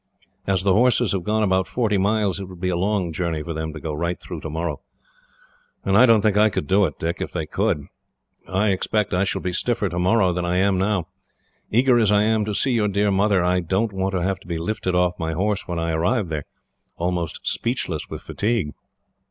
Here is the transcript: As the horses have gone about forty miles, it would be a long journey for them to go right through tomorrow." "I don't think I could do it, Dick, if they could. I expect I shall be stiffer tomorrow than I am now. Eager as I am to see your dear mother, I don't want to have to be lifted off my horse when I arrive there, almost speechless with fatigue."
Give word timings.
As 0.47 0.63
the 0.63 0.73
horses 0.73 1.11
have 1.11 1.21
gone 1.23 1.43
about 1.43 1.67
forty 1.67 1.99
miles, 1.99 2.39
it 2.39 2.45
would 2.45 2.59
be 2.59 2.69
a 2.69 2.75
long 2.75 3.13
journey 3.13 3.43
for 3.43 3.53
them 3.53 3.71
to 3.71 3.79
go 3.79 3.93
right 3.93 4.19
through 4.19 4.41
tomorrow." 4.41 4.81
"I 5.85 6.07
don't 6.07 6.23
think 6.23 6.37
I 6.37 6.49
could 6.49 6.65
do 6.65 6.85
it, 6.87 6.97
Dick, 6.97 7.17
if 7.21 7.31
they 7.31 7.45
could. 7.45 7.85
I 8.49 8.69
expect 8.71 9.13
I 9.13 9.25
shall 9.25 9.41
be 9.43 9.53
stiffer 9.53 9.89
tomorrow 9.89 10.33
than 10.33 10.43
I 10.43 10.57
am 10.57 10.79
now. 10.79 11.05
Eager 11.69 11.99
as 11.99 12.11
I 12.11 12.23
am 12.23 12.45
to 12.45 12.55
see 12.55 12.71
your 12.71 12.87
dear 12.87 13.11
mother, 13.11 13.43
I 13.43 13.59
don't 13.59 13.93
want 13.93 14.15
to 14.15 14.23
have 14.23 14.39
to 14.39 14.47
be 14.47 14.57
lifted 14.57 14.95
off 14.95 15.19
my 15.19 15.33
horse 15.33 15.67
when 15.67 15.77
I 15.77 15.91
arrive 15.91 16.29
there, 16.29 16.45
almost 16.97 17.45
speechless 17.45 18.09
with 18.09 18.23
fatigue." 18.23 18.71